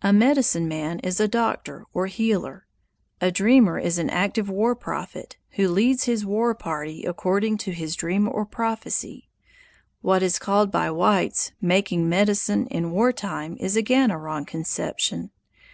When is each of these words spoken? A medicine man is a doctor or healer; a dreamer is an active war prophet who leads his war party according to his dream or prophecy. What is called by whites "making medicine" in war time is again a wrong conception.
A 0.00 0.14
medicine 0.14 0.66
man 0.66 0.98
is 1.00 1.20
a 1.20 1.28
doctor 1.28 1.84
or 1.92 2.06
healer; 2.06 2.66
a 3.20 3.30
dreamer 3.30 3.78
is 3.78 3.98
an 3.98 4.08
active 4.08 4.48
war 4.48 4.74
prophet 4.74 5.36
who 5.56 5.68
leads 5.68 6.04
his 6.04 6.24
war 6.24 6.54
party 6.54 7.04
according 7.04 7.58
to 7.58 7.72
his 7.72 7.94
dream 7.94 8.26
or 8.32 8.46
prophecy. 8.46 9.28
What 10.00 10.22
is 10.22 10.38
called 10.38 10.72
by 10.72 10.90
whites 10.90 11.52
"making 11.60 12.08
medicine" 12.08 12.66
in 12.68 12.92
war 12.92 13.12
time 13.12 13.58
is 13.60 13.76
again 13.76 14.10
a 14.10 14.16
wrong 14.16 14.46
conception. 14.46 15.32